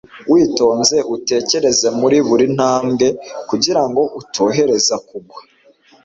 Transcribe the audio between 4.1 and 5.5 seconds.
utohereza kugwa